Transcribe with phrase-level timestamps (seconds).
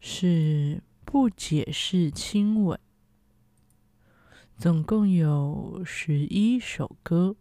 [0.00, 2.78] 是不解释亲吻，
[4.56, 7.36] 总共有十一首歌。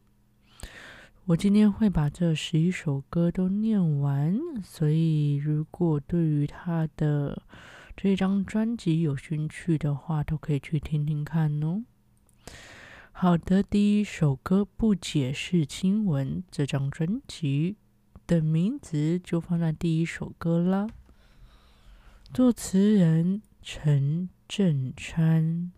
[1.26, 7.44] 我今天会把这十一首歌都念完，所以如果对于他的
[7.96, 11.84] 这张专辑有兴趣的话，都可以去听听看哦。
[13.12, 17.76] 好的，第一首歌《不解释亲吻》这张专辑
[18.26, 20.88] 的名字就放在第一首歌了。
[22.34, 25.72] 作词人陈镇川，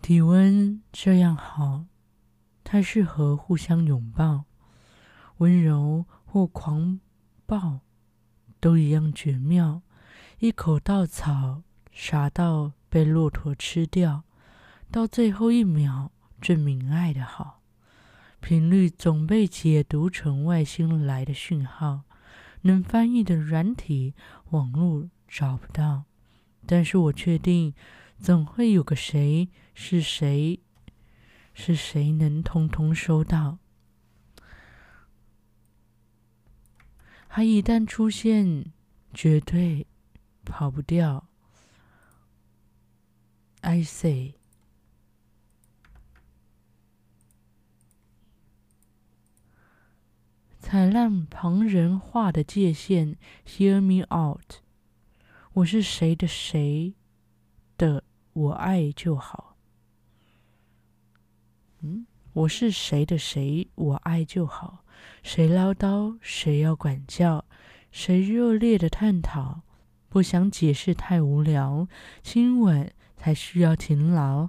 [0.00, 1.84] 体温这样好，
[2.62, 4.44] 太适合互相拥抱，
[5.38, 7.00] 温柔或狂
[7.44, 7.80] 暴
[8.58, 9.82] 都一样绝妙。
[10.38, 14.22] 一口稻草傻到被骆驼吃掉，
[14.90, 17.60] 到最后一秒证明爱的好，
[18.40, 22.04] 频率总被解读成外星来的讯号。
[22.64, 24.14] 能翻译的软体，
[24.50, 26.04] 网络找不到，
[26.66, 27.74] 但是我确定，
[28.18, 30.60] 总会有个谁是谁，
[31.52, 33.58] 是谁能通通收到。
[37.28, 38.72] 他一旦出现，
[39.12, 39.86] 绝对
[40.44, 41.28] 跑不掉。
[43.60, 44.34] I say。
[50.64, 54.62] 踩烂旁人画的界限，Hear me out。
[55.52, 56.94] 我是谁的谁
[57.76, 59.58] 的，我爱就好。
[61.82, 64.86] 嗯，我是谁的谁，我爱就好。
[65.22, 67.44] 谁唠叨，谁要管教，
[67.92, 69.60] 谁热烈的探讨，
[70.08, 71.86] 不想解释太无聊。
[72.22, 74.48] 亲吻才需要勤劳，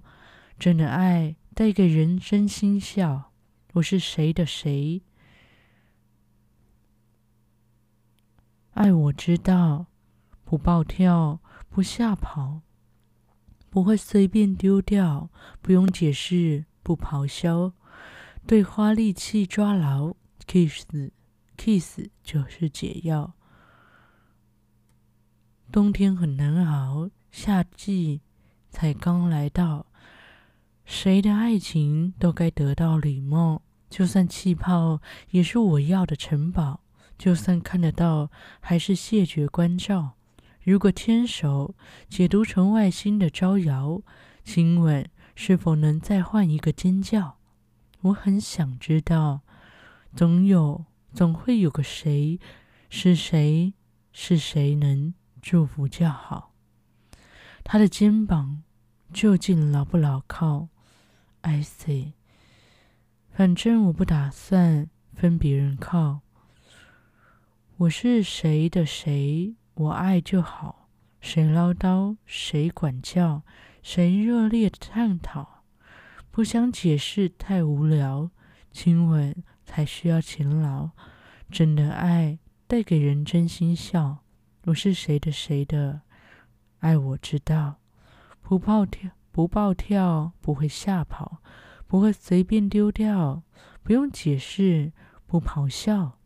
[0.57, 3.33] 真的爱带给人真心笑。
[3.73, 5.01] 我是谁的谁。
[8.75, 9.85] 爱我知道，
[10.43, 12.59] 不暴跳，不吓跑，
[13.69, 15.29] 不会随便丢掉，
[15.61, 17.71] 不用解释，不咆哮，
[18.45, 20.13] 对花力气抓牢
[20.45, 23.33] ，kiss，kiss 就是解药。
[25.71, 28.19] 冬天很难熬，夏季
[28.69, 29.85] 才刚来到，
[30.83, 36.81] 谁的爱情都该得到礼貌，就算气泡也是我要的城堡。
[37.17, 40.13] 就算看得到，还是谢绝关照。
[40.63, 41.75] 如果牵手
[42.09, 44.01] 解读成外星的招摇，
[44.43, 47.37] 亲吻是否能再换一个尖叫？
[48.01, 49.41] 我很想知道，
[50.15, 52.39] 总有，总会有个谁，
[52.89, 53.73] 是谁，
[54.11, 56.53] 是谁能祝福叫好？
[57.63, 58.63] 他的肩膀
[59.13, 60.69] 究竟牢不牢靠
[61.41, 62.13] ？I see，
[63.31, 66.21] 反正我不打算分别人靠。
[67.77, 70.87] 我是谁的谁，我爱就好。
[71.19, 73.41] 谁唠叨，谁管教，
[73.83, 75.65] 谁热烈探讨，
[76.31, 78.31] 不想解释太无聊。
[78.71, 80.91] 亲吻才需要勤劳，
[81.51, 84.19] 真的爱带给人真心笑。
[84.67, 85.99] 我是谁的谁的，
[86.79, 87.75] 爱我知道。
[88.41, 91.41] 不暴跳，不暴跳，不会吓跑，
[91.87, 93.43] 不会随便丢掉，
[93.83, 94.93] 不用解释，
[95.27, 96.17] 不咆哮。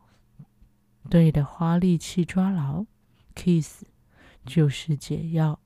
[1.09, 2.85] 对的花力气抓牢
[3.33, 3.83] ，kiss
[4.45, 5.59] 就是解药。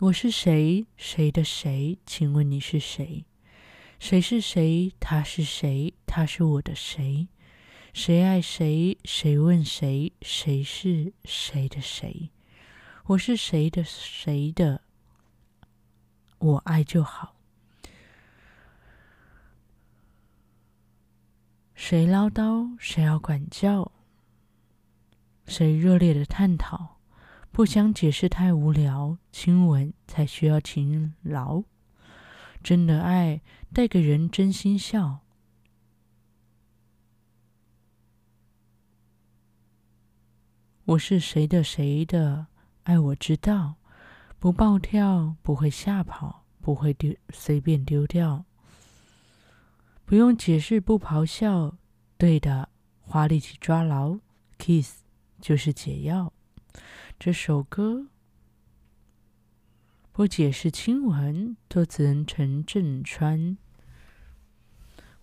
[0.00, 0.84] 我是谁？
[0.98, 1.98] 谁的谁？
[2.04, 3.24] 请问你是谁？
[3.98, 4.92] 谁是谁？
[5.00, 5.94] 他是谁？
[6.04, 7.28] 他是我的谁？
[7.94, 8.98] 谁爱谁？
[9.04, 10.12] 谁问谁？
[10.20, 12.28] 谁是谁的谁？
[13.06, 14.82] 我是谁的谁的？
[16.38, 17.37] 我爱就好。
[21.90, 23.90] 谁唠叨，谁要管教？
[25.46, 26.98] 谁热烈的探讨？
[27.50, 31.62] 不想解释太无聊，亲吻才需要勤劳。
[32.62, 33.40] 真的爱
[33.72, 35.20] 带给人真心笑。
[40.84, 42.48] 我是谁的谁的？
[42.82, 43.76] 爱我知道，
[44.38, 48.44] 不暴跳，不会吓跑，不会丢，随便丢掉。
[50.08, 51.76] 不用解释，不咆哮，
[52.16, 52.70] 对的，
[53.02, 54.18] 花力气抓牢
[54.56, 55.02] ，Kiss
[55.38, 56.32] 就是解药。
[57.18, 58.06] 这首歌
[60.10, 63.58] 不解释亲吻，作词人陈镇川。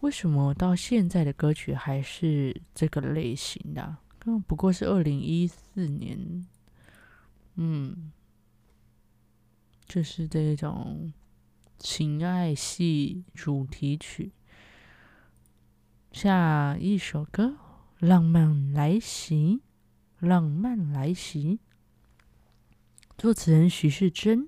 [0.01, 3.97] 为什么到现在的歌曲还是这个类型的？
[4.27, 6.45] 嗯，不过是二零一四年，
[7.55, 8.11] 嗯，
[9.88, 11.11] 就是这种
[11.79, 14.31] 情爱戏主题曲。
[16.15, 17.44] 下一首歌
[18.00, 19.59] 《浪漫来袭》，
[20.25, 21.59] 浪漫来袭，
[23.17, 24.47] 作词人许世珍。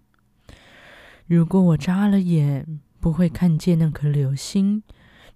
[1.26, 4.82] 如果我眨了眼，不会看见那颗流星。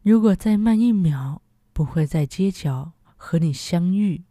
[0.03, 1.41] 如果再慢一秒，
[1.73, 4.23] 不会在街角和你相遇。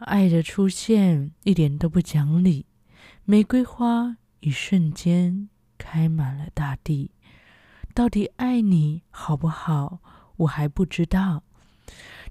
[0.00, 2.66] 爱的出现一点都不讲理，
[3.24, 7.12] 玫瑰花一瞬间开满了大地。
[7.94, 10.00] 到底爱你好不好？
[10.36, 11.42] 我还不知道，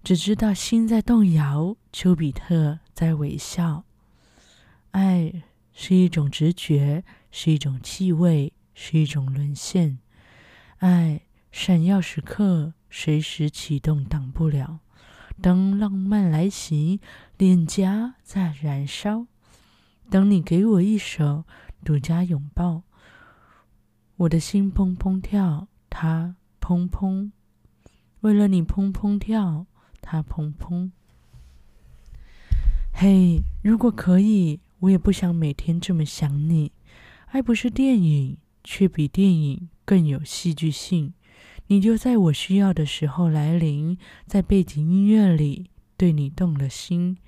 [0.04, 3.84] 只知道心在动摇，丘比特在微笑。
[4.92, 5.44] 爱
[5.74, 10.00] 是一种直觉，是一种气味，是一种沦陷。
[10.78, 11.22] 爱。
[11.58, 14.82] 闪耀时刻，随时启动，挡不了。
[15.42, 17.00] 当浪漫来袭，
[17.38, 19.26] 脸颊在燃烧。
[20.10, 21.46] 当你给我一手
[21.86, 22.82] 独家拥抱，
[24.18, 27.32] 我的心砰砰跳，它砰砰。
[28.26, 29.68] 为了你砰砰跳，
[30.02, 30.90] 它砰砰。
[32.92, 36.72] 嘿，如果可以，我也不想每天这么想你。
[37.28, 41.14] 爱不是电影，却比电影更有戏剧性。
[41.68, 43.96] 你就在我需要的时候来临，
[44.26, 47.20] 在背景音乐里对你动了心。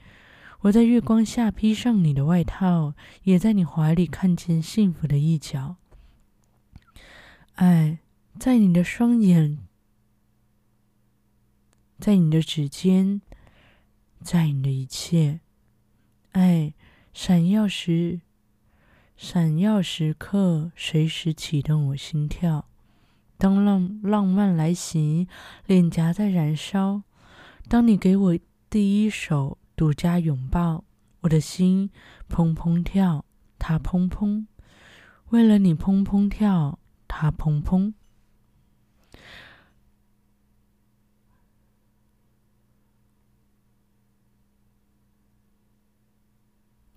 [0.62, 5.76] 我在月光下披上你的外套，也在你怀里看见幸福的一角。
[7.54, 8.00] 爱
[8.40, 9.60] 在你的双眼，
[12.00, 13.22] 在你的指尖，
[14.22, 15.40] 在你的一切。
[16.32, 16.74] 爱
[17.14, 18.22] 闪耀时，
[19.16, 22.66] 闪耀时刻，随时启动我心跳。
[23.40, 25.28] 当浪浪漫来袭，
[25.66, 27.02] 脸颊在燃烧。
[27.68, 28.40] 当你给我
[28.70, 30.84] 第一手独家拥抱，
[31.22, 31.90] 我的心
[32.30, 33.26] 砰砰跳，
[33.58, 34.46] 它砰砰。
[35.30, 37.94] 为了你砰砰跳，它砰砰。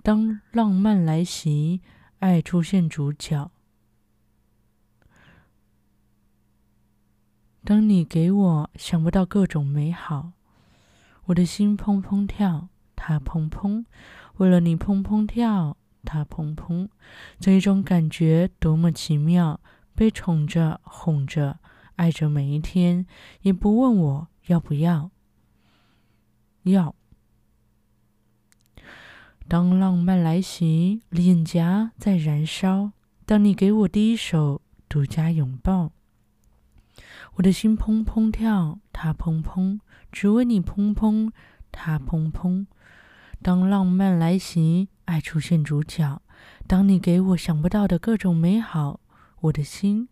[0.03, 1.83] 当浪漫来袭，
[2.21, 3.51] 爱出现主角。
[7.63, 10.33] 当你给我想不到各种美好，
[11.27, 13.85] 我的心砰砰跳，它砰砰。
[14.39, 16.89] 为了你砰砰跳，它砰砰。
[17.39, 19.61] 这一种感觉多么奇妙，
[19.95, 21.59] 被宠着、哄着，
[21.97, 23.07] 爱着每一天，
[23.43, 25.11] 也不问我要不要。
[26.63, 26.95] 要。
[29.51, 32.93] 当浪漫来袭，脸颊在燃烧。
[33.27, 35.91] 当你给我第一手独家拥抱。
[37.35, 39.81] 我的心砰砰跳，它砰砰，
[40.13, 41.33] 只为你砰砰，
[41.73, 42.65] 它砰砰。
[43.43, 46.23] 当浪漫来袭，爱出现主角。
[46.69, 49.01] 当你给我想不到的各种美好，
[49.41, 50.09] 我的心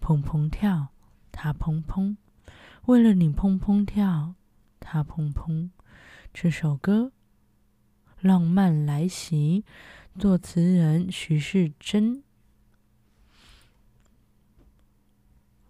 [0.00, 0.88] 砰砰跳，
[1.30, 2.16] 它砰砰。
[2.86, 4.32] 为了你砰砰跳，
[4.80, 5.68] 它砰砰。
[6.32, 7.12] 这首歌
[8.20, 9.64] 《浪漫来袭》，
[10.20, 12.22] 作词人徐世珍。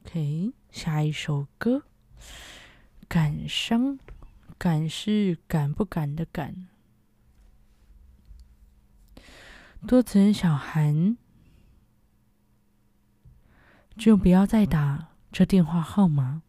[0.04, 0.52] OK。
[0.70, 1.84] 下一首歌，
[3.08, 3.98] 《感伤》，
[4.58, 6.68] 感是敢不敢的敢。
[9.88, 11.16] 作词人小韩，
[13.96, 16.42] 就不要再打这电话号码。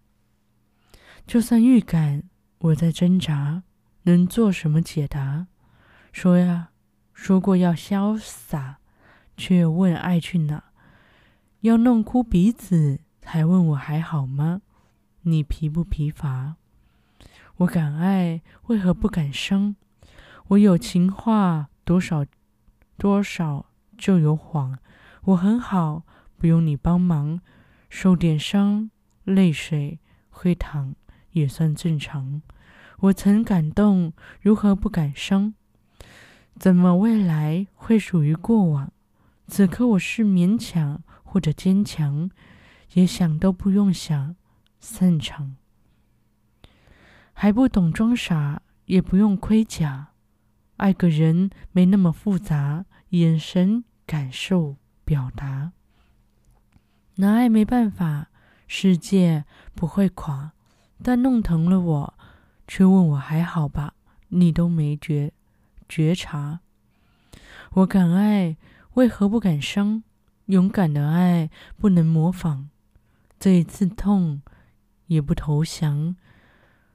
[1.25, 2.23] 就算预感
[2.59, 3.63] 我在挣扎，
[4.03, 5.47] 能做什么解答？
[6.21, 6.71] 说呀，
[7.13, 8.79] 说过要潇洒，
[9.37, 10.65] 却问爱去哪？
[11.61, 12.99] 要弄哭鼻子。
[13.23, 14.59] 还问我还好吗？
[15.21, 16.57] 你疲不疲乏？
[17.59, 19.77] 我敢爱，为何不敢伤？
[20.49, 22.25] 我有情话，多少
[22.97, 24.77] 多少就有谎。
[25.21, 26.03] 我很好，
[26.37, 27.39] 不用你帮忙，
[27.89, 28.91] 受点伤，
[29.23, 29.99] 泪水
[30.29, 30.93] 会淌
[31.31, 32.41] 也算正常。
[32.97, 34.11] 我曾感动，
[34.41, 35.53] 如何不感伤？
[36.59, 38.91] 怎么未来会属于过往？
[39.47, 42.29] 此刻我是勉强或者坚强。
[42.93, 44.35] 也想都不用想，
[44.79, 45.55] 散场。
[47.31, 50.09] 还不懂装傻，也不用盔甲。
[50.77, 54.75] 爱个人没那么复杂，眼神、感受、
[55.05, 55.71] 表达。
[57.15, 58.29] 拿爱没办法，
[58.67, 60.51] 世界不会垮。
[61.01, 62.13] 但弄疼了我，
[62.67, 63.93] 却问我还好吧？
[64.29, 65.31] 你都没觉
[65.89, 66.59] 觉察。
[67.71, 68.55] 我敢爱，
[68.93, 70.03] 为何不敢伤？
[70.45, 72.69] 勇敢的爱不能模仿，
[73.39, 74.41] 这一次痛
[75.07, 76.15] 也不投降。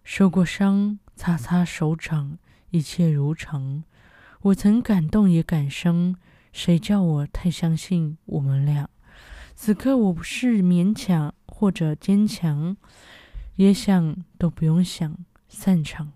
[0.03, 2.39] 受过伤，擦擦手掌，
[2.71, 3.85] 一切如常。
[4.43, 6.17] 我曾感动也感伤，
[6.53, 8.91] 谁叫我太相信我们俩？
[9.55, 12.77] 此刻我不是勉强或者坚强，
[13.55, 15.17] 也想都不用想，
[15.49, 16.13] 散场。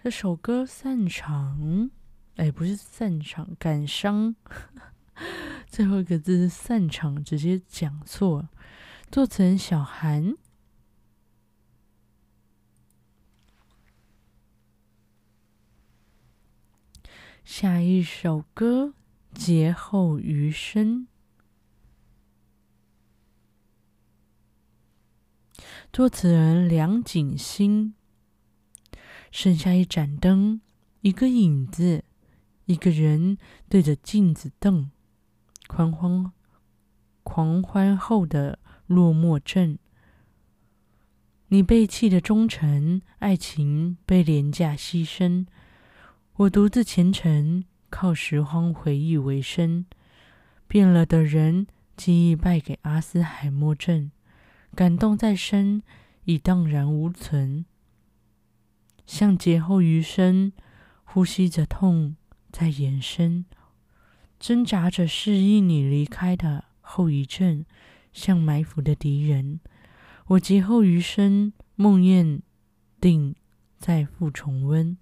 [0.00, 1.90] 这首歌散场，
[2.36, 4.36] 哎，不是散场，感伤。
[5.66, 8.48] 最后一个字是散场，直接讲错。
[9.10, 10.34] 作词人小韩。
[17.44, 18.94] 下一首歌
[19.36, 21.08] 《劫后余生》，
[25.92, 27.94] 作词人梁锦星。
[29.30, 30.60] 剩下一盏灯，
[31.00, 32.04] 一个影子，
[32.66, 34.90] 一个人对着镜子瞪。
[35.66, 36.32] 狂欢，
[37.22, 39.78] 狂欢后的落寞镇。
[41.48, 45.46] 你背弃的忠诚，爱情被廉价牺牲。
[46.34, 49.84] 我独自虔诚，靠拾荒回忆为生。
[50.66, 51.66] 变了的人，
[51.96, 54.10] 记忆败给阿斯海默症。
[54.74, 55.82] 感动再深，
[56.24, 57.64] 已荡然无存。
[59.08, 60.52] 像劫后余生，
[61.02, 62.14] 呼吸着痛
[62.52, 63.46] 在延伸。
[64.38, 67.64] 挣扎着适应你离开的后遗症，
[68.12, 69.60] 像埋伏的敌人。
[70.26, 72.42] 我劫后余生，梦魇
[73.00, 73.34] 定
[73.78, 74.98] 再复重温。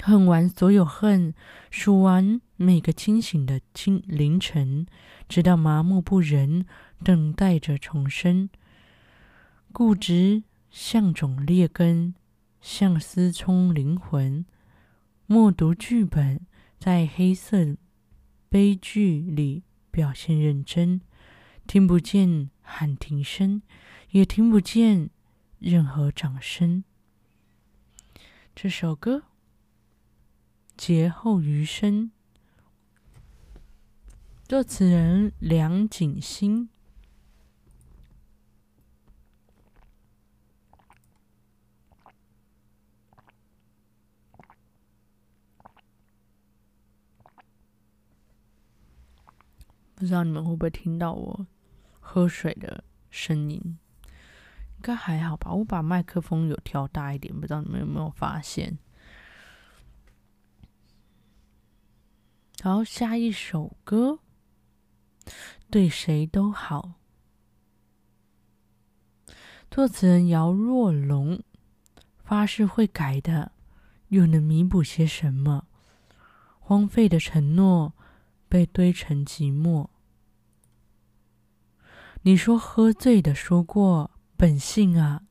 [0.00, 1.34] 恨完所有恨，
[1.70, 4.86] 数完每个清醒的清凌晨，
[5.28, 6.64] 直到麻木不仁，
[7.04, 8.48] 等待着重生。
[9.70, 10.42] 固执
[10.78, 12.14] 像种劣根，
[12.60, 14.44] 像思聪灵魂。
[15.24, 16.46] 默读剧本。
[16.78, 17.78] 在黑色
[18.50, 21.00] 悲剧里表现认真，
[21.66, 23.62] 听不见喊停声，
[24.10, 25.08] 也听不见
[25.58, 26.84] 任何掌声。
[28.54, 29.16] 这首歌
[30.76, 32.10] 《劫后余生》，
[34.46, 36.68] 作词人梁锦星。
[50.06, 51.46] 不知道你们会不会听到我
[51.98, 53.60] 喝水的声音？
[53.64, 55.52] 应该还好吧。
[55.52, 58.78] 我把麦克风有调大一点，不知道你们有没有发现？
[62.62, 64.20] 好，下一首歌，
[65.72, 66.92] 对谁都好。
[69.68, 71.42] 作词人姚若龙，
[72.22, 73.50] 发誓会改的，
[74.10, 75.66] 又能弥补些什么？
[76.60, 77.94] 荒废的承诺。
[78.48, 79.88] 被堆成寂寞。
[82.26, 85.22] 你说喝醉的说过本性啊，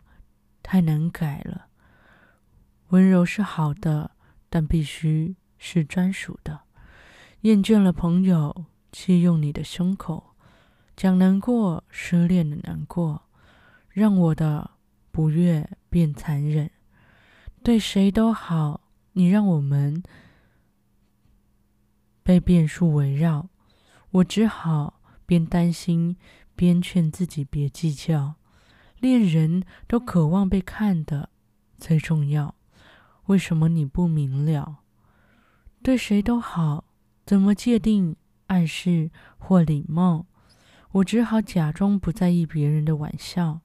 [0.63, 1.67] 太难改了。
[2.87, 4.11] 温柔是好的，
[4.49, 6.61] 但必须是专属的。
[7.41, 10.37] 厌倦了朋友，借用你的胸口，
[10.95, 13.23] 讲难过，失恋的难过，
[13.89, 14.71] 让我的
[15.11, 16.71] 不悦变残忍。
[17.61, 18.79] 对谁都好，
[19.11, 20.01] 你让我们。
[22.23, 23.49] 被变数围绕，
[24.11, 26.15] 我只好边担心
[26.55, 28.35] 边劝自己别计较。
[28.99, 31.29] 恋人都渴望被看的
[31.77, 32.55] 最重要，
[33.25, 34.77] 为什么你不明了？
[35.83, 36.85] 对谁都好，
[37.25, 38.15] 怎么界定
[38.47, 40.25] 暗示或礼貌？
[40.91, 43.61] 我只好假装不在意别人的玩笑，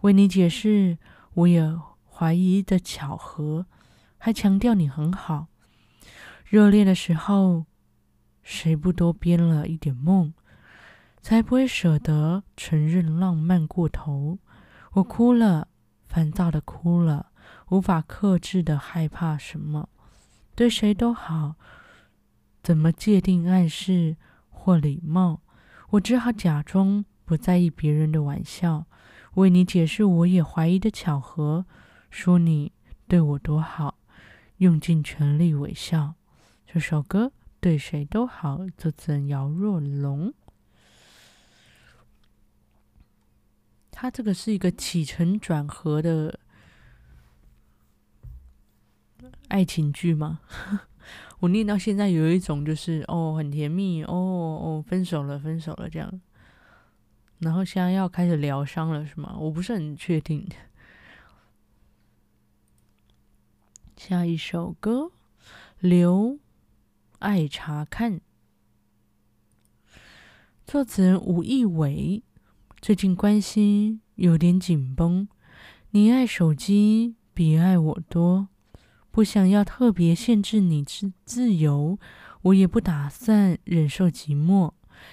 [0.00, 0.98] 为你解释
[1.34, 1.78] 我也
[2.10, 3.66] 怀疑的巧合，
[4.18, 5.46] 还强调你很好。
[6.44, 7.66] 热恋的时候。
[8.48, 10.32] 谁不多编了一点梦，
[11.26, 14.38] 才不会舍得承认浪漫过头？
[14.92, 15.66] 我哭了，
[16.06, 17.32] 烦躁的哭了，
[17.70, 19.88] 无法克制的害怕什么？
[20.54, 21.56] 对谁都好，
[22.62, 24.16] 怎么界定暗示
[24.50, 25.40] 或礼貌？
[25.90, 28.86] 我只好假装不在意别人的玩笑，
[29.34, 31.66] 为你解释我也怀疑的巧合，
[32.08, 32.70] 说你
[33.08, 33.98] 对我多好，
[34.58, 36.14] 用尽全力微笑。
[36.64, 37.32] 这首歌。
[37.58, 40.32] 对谁都好，作词人姚若龙。
[43.98, 46.38] 他这个是一个起承转合的
[49.48, 50.40] 爱情剧吗？
[51.40, 56.20] 我念到现在有一种就是哦，很甜蜜哦哦，分手了，分手了这样。
[57.38, 59.34] 然后现在要开始疗伤了是吗？
[59.40, 60.46] 我不是很确定。
[63.96, 65.10] 下一首歌，
[65.78, 66.38] 刘
[67.20, 68.20] 爱查看，
[70.66, 72.22] 作词人吴亦伟。
[72.80, 75.26] 最近关系有点紧绷，
[75.90, 78.48] 你爱手机比爱我多，
[79.10, 81.98] 不想要特别限制你自自由，
[82.42, 84.72] 我也不打算忍受寂寞，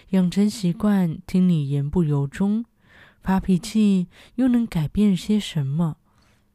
[0.10, 2.66] 养成习惯听你言不由衷，
[3.22, 5.98] 发脾气又能改变些什么？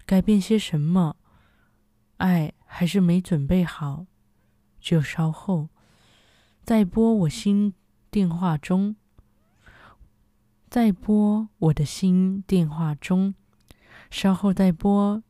[0.07, 1.17] 改变些什么？
[2.19, 4.07] 爱还是没准备好，
[4.81, 5.69] 就稍后
[6.63, 7.75] 再拨我心
[8.11, 8.95] 电话中。
[10.71, 13.35] 再拨我的心电话中，
[14.11, 15.23] 稍后再拨，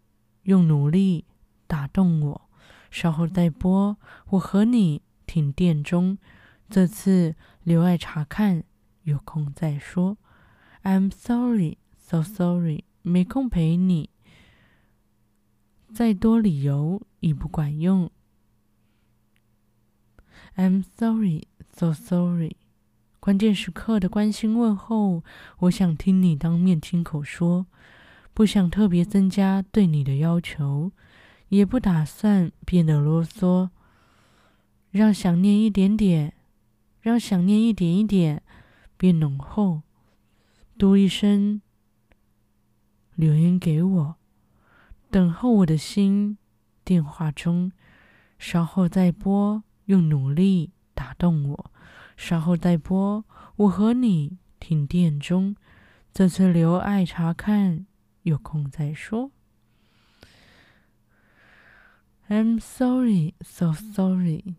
[0.43, 1.25] 用努力
[1.67, 2.51] 打动我。
[2.91, 3.97] 稍后再拨，
[4.31, 6.19] 我和你停电中。
[6.69, 8.65] 这次留爱查看，
[9.05, 10.19] 有空再说。
[10.83, 14.11] I'm sorry, so sorry，没空陪你。
[15.95, 18.11] 再多理由已不管用。
[20.57, 22.57] I'm sorry, so sorry。
[23.29, 25.23] 关键时刻的关心问候，
[25.59, 27.67] 我想听你当面亲口说，
[28.33, 30.93] 不想特别增加对你的要求，
[31.51, 33.69] 也不打算变得啰嗦，
[34.91, 36.33] 让想念一点点，
[37.03, 38.43] 让想念一点一点
[38.97, 39.83] 变浓厚。
[40.79, 41.61] 读一声
[43.15, 44.17] 留言给我，
[45.11, 46.39] 等候我的心
[46.83, 47.73] 电话中，
[48.39, 51.71] 稍后再拨，用努力打动我。
[52.19, 55.55] 稍后再拨，我和你停电中。
[56.13, 57.87] 这次留爱查看，
[58.25, 59.31] 有空再说。
[62.29, 64.57] I'm sorry, so sorry.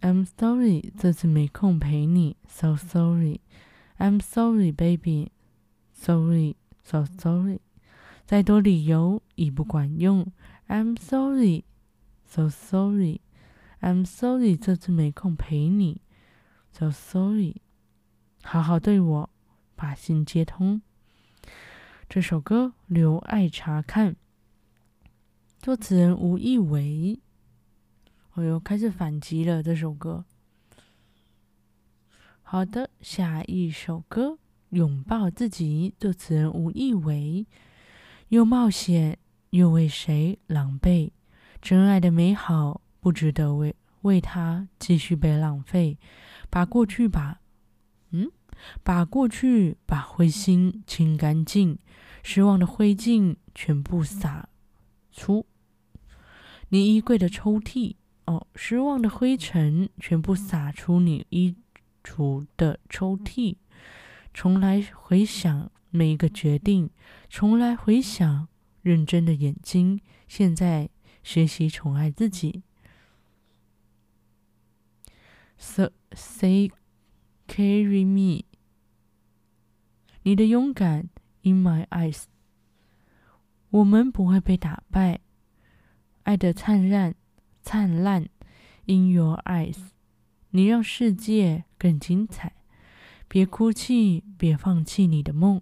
[0.00, 2.36] I'm sorry，这次没空陪你。
[2.48, 3.40] So sorry.
[3.98, 5.32] I'm sorry, baby.
[5.92, 7.58] Sorry, so sorry.
[8.24, 10.32] 再多理由已不管用。
[10.68, 11.64] I'm sorry,
[12.24, 13.20] so sorry.
[13.80, 16.00] I'm sorry，这次没空陪你。
[16.72, 17.56] So sorry，
[18.42, 19.30] 好好对我，
[19.74, 20.82] 把心接通。
[22.08, 24.16] 这首歌留爱查看，
[25.58, 27.20] 作词人吴亦伟。
[28.34, 30.24] 哦哟，开始反击了这首歌。
[32.42, 34.38] 好的，下一首歌
[34.70, 37.46] 拥抱自己，作词人吴亦伟。
[38.28, 39.18] 又冒险，
[39.50, 41.10] 又为谁狼狈？
[41.60, 42.80] 真爱的美好。
[43.06, 45.96] 不值得为为他继续被浪费，
[46.50, 47.38] 把过去把，
[48.10, 48.32] 嗯，
[48.82, 51.78] 把过去把灰心清干净，
[52.24, 54.48] 失望的灰烬全部洒
[55.12, 55.46] 出
[56.70, 57.94] 你衣柜的抽屉。
[58.24, 61.54] 哦，失望的灰尘全部洒出你衣
[62.02, 63.54] 橱的抽屉。
[64.34, 66.90] 重来回想每一个决定，
[67.28, 68.48] 重来回想
[68.82, 70.00] 认真的眼睛。
[70.26, 70.90] 现在
[71.22, 72.64] 学习宠爱自己。
[75.58, 76.70] So say,
[77.48, 78.44] carry me。
[80.22, 81.08] 你的勇敢
[81.42, 82.24] ，in my eyes。
[83.70, 85.20] 我们不会被打败。
[86.24, 87.14] 爱的灿烂，
[87.62, 88.28] 灿烂
[88.86, 89.78] ，in your eyes。
[90.50, 92.54] 你让世界更精彩。
[93.28, 95.60] 别哭泣，别放弃你的梦。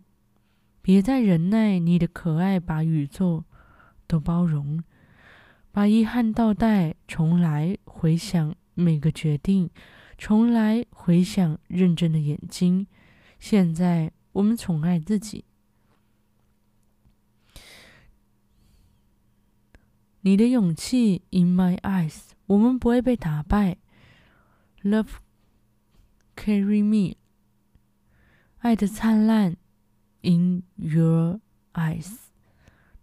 [0.83, 3.45] 别再忍耐，你的可爱把宇宙
[4.07, 4.83] 都包容。
[5.73, 8.55] 把遗憾倒带，重来，回想。
[8.75, 9.71] 每个决定，
[10.19, 12.87] 重来回想认真的眼睛。
[13.39, 15.45] 现在我们宠爱自己。
[20.23, 23.77] 你的勇气，In my eyes，我们不会被打败。
[24.83, 25.09] Love
[26.35, 27.17] carry me，
[28.61, 29.57] 爱的灿烂
[30.23, 31.41] ，In your
[31.75, 32.17] eyes，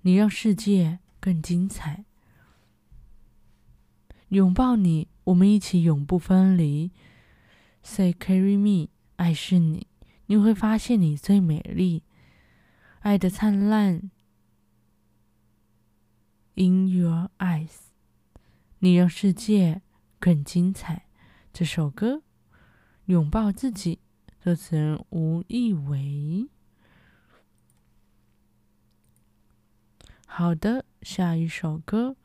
[0.01, 2.05] 你让世界更精彩。
[4.29, 5.10] 拥抱你。
[5.25, 6.91] 我们一起永不分离。
[7.83, 9.87] Say carry me，爱是你，
[10.27, 12.03] 你会发现你最美丽，
[12.99, 14.09] 爱的灿烂。
[16.55, 17.89] In your eyes，
[18.79, 19.81] 你让世界
[20.19, 21.07] 更精彩。
[21.53, 22.15] 这首歌
[23.05, 23.99] 《拥抱自己》，
[24.43, 26.49] 作词人吴亦维。
[30.27, 32.11] 好的，下一首歌《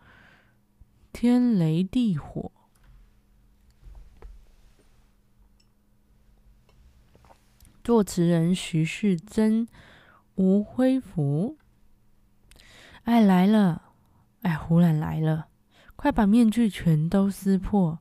[1.12, 2.52] 天雷地火》。
[7.86, 9.68] 作词人徐世珍、
[10.34, 11.56] 吴辉福。
[13.04, 13.92] 爱来了，
[14.42, 15.46] 爱忽然来了，
[15.94, 18.00] 快把面具全都撕破。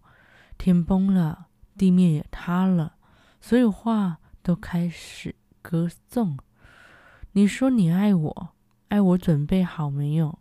[0.57, 2.95] 天崩了，地面也塌了，
[3.39, 6.39] 所有话都开始歌颂。
[7.33, 8.55] 你说你爱我，
[8.87, 10.39] 爱我准备好没有？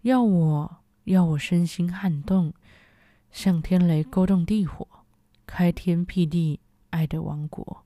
[0.00, 2.54] 要我要我身心撼动，
[3.30, 4.88] 像天雷勾动地火，
[5.44, 7.82] 开天辟地，爱的王国。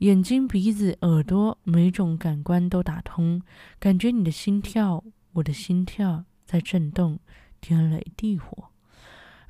[0.00, 3.42] 眼睛、鼻子、耳朵，每种感官都打通，
[3.78, 7.18] 感觉你的心跳，我的心跳在震动，
[7.60, 8.70] 天雷地火，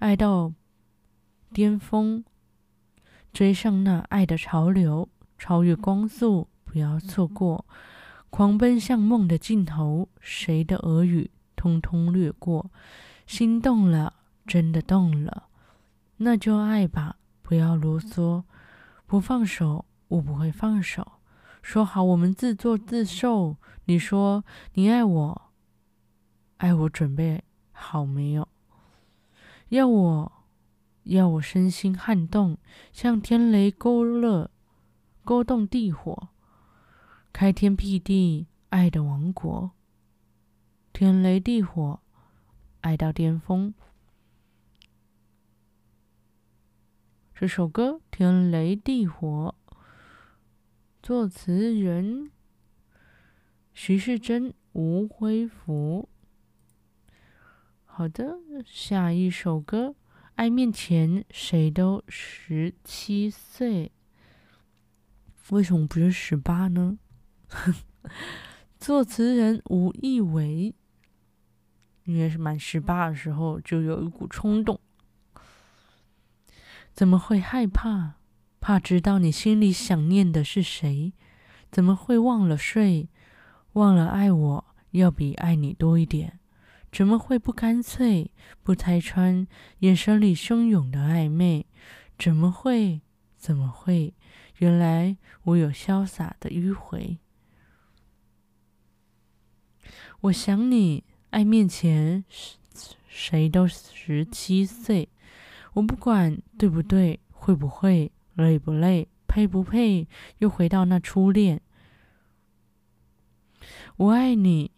[0.01, 0.53] 爱到
[1.53, 2.25] 巅峰，
[3.33, 5.09] 追上那爱的潮流，
[5.39, 7.65] 超越光速，不要错过，
[8.29, 11.31] 狂奔向梦的尽头，谁的耳语？
[11.55, 12.73] 通通掠过，
[13.25, 14.15] 心动了，
[14.49, 15.45] 真的动了，
[16.17, 18.43] 那就爱吧，不要啰嗦，
[19.07, 21.13] 不放手，我不会放手。
[21.63, 24.45] 说好我们自作自受，你说
[24.75, 25.43] 你爱我，
[26.59, 27.43] 爱我准备
[27.73, 28.49] 好没有？
[29.69, 30.33] 要我，
[31.05, 32.57] 要我身心撼动，
[32.93, 34.51] 像天雷勾勒，
[35.23, 36.29] 勾动地火，
[37.33, 39.73] 开天辟地，爱的王国。
[40.93, 42.01] 天雷地火，
[42.81, 43.75] 爱到巅峰。
[47.35, 49.55] 这首歌《天雷地火》，
[51.11, 52.31] 作词人
[53.75, 56.09] 徐世珍、吴辉福。
[57.85, 59.89] 好的，下一首歌
[60.37, 63.91] 《爱面前谁都十七岁》，
[65.53, 67.01] 为什么不是十八呢？
[68.79, 70.73] 作词人吴亦伟。
[72.05, 74.81] 应该是满十八的时候，就有一股冲动。
[76.93, 78.20] 怎么会害怕？
[78.61, 81.13] 怕知道你心里想念的是谁？
[81.71, 83.09] 怎么会忘了睡？
[83.73, 86.39] 忘了爱我要比爱你多一点？
[86.93, 88.31] 怎么会不干脆？
[88.63, 89.47] 不拆穿
[89.79, 91.67] 眼神里汹涌的暧昧？
[92.19, 93.01] 怎么会？
[93.37, 94.15] 怎么会？
[94.59, 97.19] 原来我有潇洒的迂回。
[100.23, 101.05] 我想你。
[101.31, 102.25] 爱面前，
[103.07, 105.09] 谁都十七岁。
[105.75, 111.61] 我不管对不对，会不会，累不累，配不配，又回到那初恋。
[113.97, 114.71] 我爱你。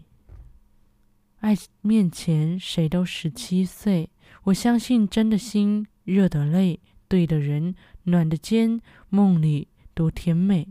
[1.41, 4.11] 爱面前，谁都十七岁。
[4.45, 10.69] 我相信真的心，热的泪，对的人，暖的肩，梦里多甜美。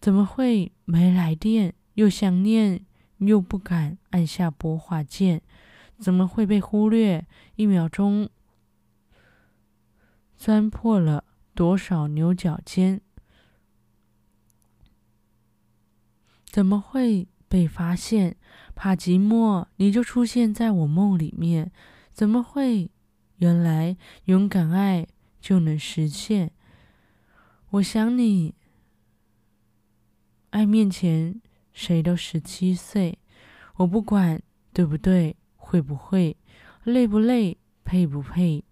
[0.00, 2.84] 怎么会没来电，又想念？
[3.18, 5.40] 又不敢按下拨话键，
[5.98, 7.26] 怎么会被忽略？
[7.56, 8.28] 一秒钟
[10.44, 13.00] 钻破了多少牛角尖？
[16.44, 18.36] 怎么会被发现？
[18.74, 21.72] 怕寂寞，你就出现在我梦里面。
[22.12, 22.90] 怎么会？
[23.36, 25.06] 原来勇敢爱
[25.40, 26.52] 就能实现。
[27.70, 28.54] 我想你，
[30.50, 31.40] 爱面前。
[31.72, 33.18] 谁都十七岁，
[33.76, 34.42] 我不管
[34.74, 36.36] 对不对，会不会，
[36.82, 38.62] 累不累，配不配，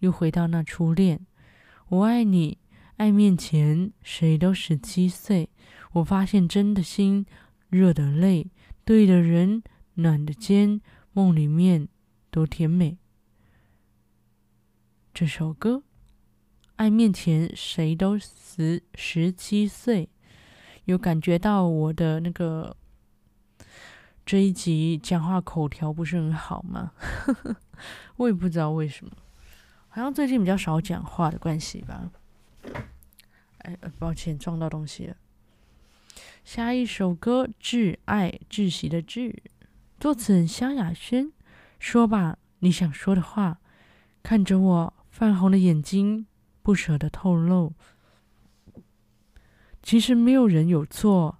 [0.00, 1.24] 又回到那初恋。
[1.88, 2.58] 我爱你，
[2.98, 5.48] 爱面前谁都十七岁。
[5.92, 7.24] 我发现真的心，
[7.68, 8.50] 热的泪，
[8.84, 9.62] 对的人，
[9.94, 10.80] 暖的肩，
[11.12, 11.88] 梦里面
[12.30, 12.98] 多甜美。
[15.12, 15.82] 这首歌，
[16.76, 20.08] 爱面前谁都十十七岁。
[20.84, 22.76] 有感觉到我的那个
[24.24, 26.92] 这一集讲话口条不是很好吗？
[28.16, 29.12] 我也不知道为什么，
[29.90, 32.10] 好像最近比较少讲话的关系吧。
[33.58, 35.16] 哎，抱歉，撞到东西了。
[36.44, 39.36] 下一首歌《挚爱》，窒息的挚，
[39.98, 41.32] 作词人萧亚轩。
[41.80, 43.58] 说吧，你想说的话。
[44.22, 46.26] 看着我泛红的眼睛，
[46.62, 47.72] 不舍得透露。
[49.82, 51.38] 其实没有人有错，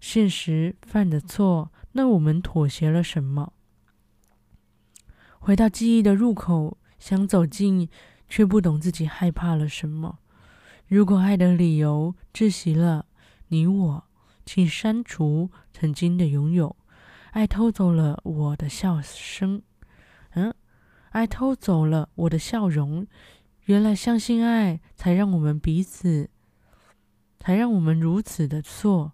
[0.00, 3.52] 现实犯的错，那我们妥协了什么？
[5.38, 7.88] 回到记忆的入口，想走近，
[8.28, 10.18] 却不懂自己害怕了什么。
[10.88, 13.06] 如果爱的理由窒息了
[13.48, 14.04] 你我，
[14.44, 16.76] 请删除曾经的拥有。
[17.32, 19.60] 爱偷走了我的笑声，
[20.30, 20.54] 嗯，
[21.10, 23.06] 爱偷走了我的笑容。
[23.64, 26.30] 原来相信爱，才让我们彼此。
[27.38, 29.12] 才让我们如此的错，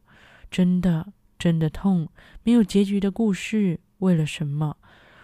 [0.51, 2.09] 真的真的痛，
[2.45, 4.77] 没有结局的故事，为了什么？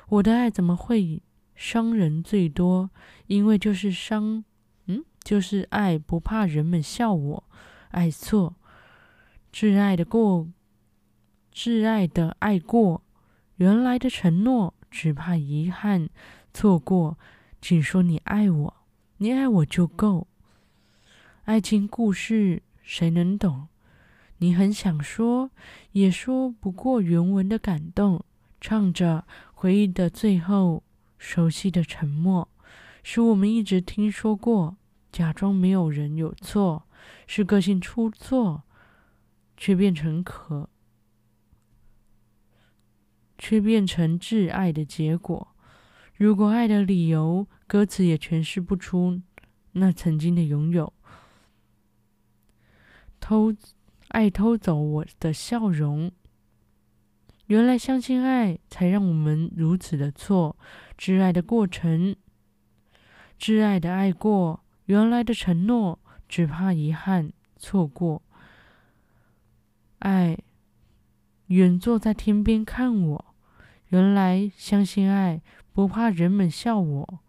[0.08, 1.22] 我的爱怎么会
[1.58, 2.88] 伤人最多？
[3.26, 4.44] 因为就是伤，
[4.86, 7.44] 嗯，就是爱不怕人们笑我
[7.90, 8.54] 爱错，
[9.52, 10.46] 挚爱的过，
[11.52, 13.02] 挚爱的爱过，
[13.56, 16.08] 原来的承诺只怕遗憾
[16.54, 17.18] 错过。
[17.60, 18.76] 请说你爱我，
[19.16, 20.28] 你爱我就够。
[21.44, 22.62] 爱情故事。
[22.80, 23.66] 谁能懂？
[24.38, 25.50] 你很想说，
[25.92, 28.24] 也说不过原文的感动。
[28.60, 30.82] 唱着回忆的最后，
[31.18, 32.48] 熟悉的沉默，
[33.02, 34.76] 是我们一直听说过，
[35.10, 36.86] 假装没有人有错，
[37.26, 38.62] 是个性出错，
[39.56, 40.70] 却变成可，
[43.36, 45.54] 却变成挚爱的结果。
[46.14, 49.20] 如果爱的理由，歌词也诠释不出，
[49.72, 50.92] 那曾经的拥有，
[53.20, 53.54] 偷
[54.08, 56.10] 爱偷走我的笑容。
[57.46, 60.56] 原来相信爱，才让我们如此的错。
[60.98, 62.16] 挚爱的过程，
[63.38, 68.20] 挚爱的爱过，原来的承诺，只怕遗憾错过。
[70.00, 70.36] 爱，
[71.46, 73.34] 远坐在天边看我，
[73.90, 75.40] 原来相信爱，
[75.72, 77.20] 不怕人们笑我，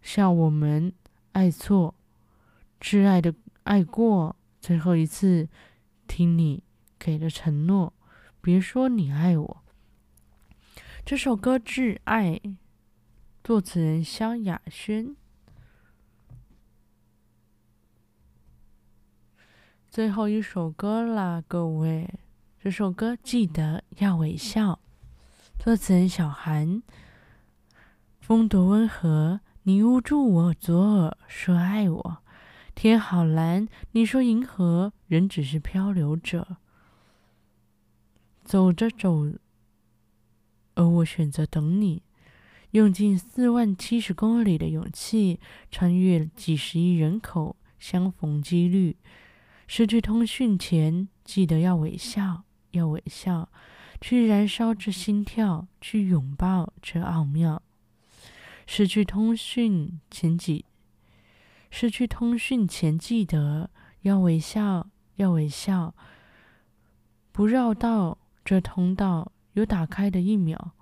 [0.00, 0.94] 笑我们
[1.32, 1.94] 爱错。
[2.80, 5.48] 挚爱的爱过，最后一次
[6.06, 6.62] 听你。
[6.96, 7.92] 给的承诺，
[8.40, 9.63] 别说你爱我。
[11.06, 12.40] 这首歌《挚爱》，
[13.42, 15.14] 作词人萧亚轩。
[19.90, 22.08] 最后一首歌啦，各位，
[22.58, 24.80] 这首歌记得要微笑。
[25.58, 26.82] 作词人小韩。
[28.18, 32.22] 风多温和，你捂住我左耳，说爱我。
[32.74, 36.56] 天好蓝，你说银河，人只是漂流者。
[38.42, 39.26] 走着走，
[40.74, 42.02] 而我选择等你，
[42.72, 45.38] 用尽四万七十公里的勇气，
[45.70, 48.96] 穿越几十亿人口，相逢几率。
[49.66, 53.48] 失去通讯前，记得要微笑，要微笑，
[54.00, 57.62] 去燃烧这心跳，去拥抱这奥妙。
[58.66, 60.64] 失去通讯前几，
[61.70, 63.70] 失去通讯前记得
[64.02, 65.94] 要微笑，要微笑，
[67.32, 68.18] 不绕道。
[68.44, 70.72] 这通道有打开的一秒，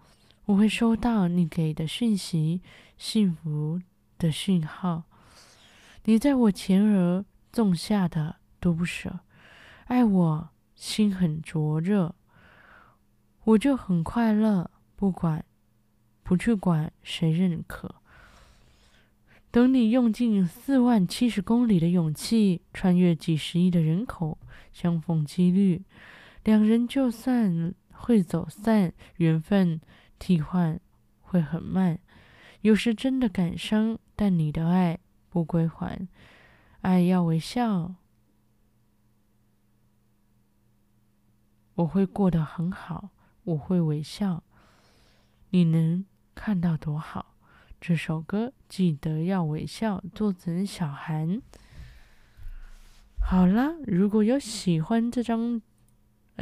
[0.47, 2.61] 我会收到你给的讯息，
[2.99, 3.81] 幸福
[4.19, 5.05] 的讯号。
[6.05, 9.21] 你在我前额种下的都不舍，
[9.85, 12.15] 爱我心很灼热，
[13.45, 15.45] 我就很快乐，不管
[16.23, 17.95] 不去管谁认可。
[19.51, 24.39] 等你用尽四万七十公里的勇气，穿越几十亿的人口，
[24.73, 25.83] 相逢几率。
[26.43, 29.81] 两人就算会走散，缘分
[30.19, 30.81] 替换
[31.21, 32.01] 会很慢，
[32.63, 36.09] 有时真的感伤，但你的爱不归还，
[36.81, 37.95] 爱要微笑，
[41.77, 43.11] 我会过得很好，
[43.45, 44.43] 我会微笑，
[45.51, 47.37] 你能看到多好？
[47.81, 51.41] 这首歌记得要微笑，作者小韩。
[53.21, 55.63] 好啦，如果有喜欢这张。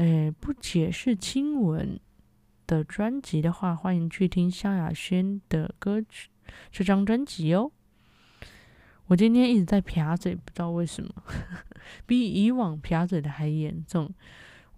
[0.00, 2.00] 哎，不解释亲吻
[2.66, 6.30] 的专辑的话，欢迎去听萧亚轩的歌曲
[6.72, 7.70] 这张专辑哦。
[9.08, 11.10] 我今天一直在撇嘴，不知道为什么，
[12.06, 14.10] 比以往撇嘴的还严重，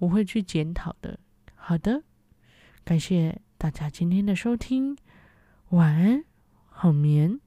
[0.00, 1.16] 我会去检讨的。
[1.54, 2.02] 好的，
[2.82, 4.96] 感谢大家今天的收听，
[5.68, 6.24] 晚安，
[6.66, 7.38] 好眠。